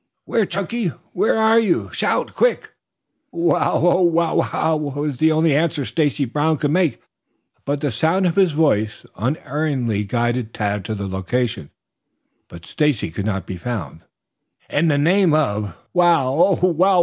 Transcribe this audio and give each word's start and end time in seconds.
"Where, 0.25 0.47
Chunky? 0.47 0.87
Where 1.13 1.37
are 1.37 1.59
you? 1.59 1.91
Shout 1.91 2.33
quick!" 2.33 2.71
"Wow! 3.31 3.75
Ow 3.85 4.01
wow 4.01 4.33
wow!" 4.35 4.75
was 4.75 5.17
the 5.17 5.31
only 5.31 5.55
answer 5.55 5.85
Stacy 5.85 6.25
Brown 6.25 6.57
could 6.57 6.71
make, 6.71 6.99
but 7.65 7.81
the 7.81 7.91
sound 7.91 8.25
of 8.25 8.35
his 8.35 8.51
voice 8.53 9.05
unerringly 9.15 10.03
guided 10.05 10.55
Tad 10.55 10.83
to 10.85 10.95
the 10.95 11.07
location. 11.07 11.69
But 12.47 12.65
Stacy 12.65 13.11
could 13.11 13.27
not 13.27 13.45
be 13.45 13.57
found. 13.57 14.01
"In 14.71 14.87
the 14.87 14.97
name 14.97 15.35
of" 15.35 15.75
"Wow! 15.93 16.57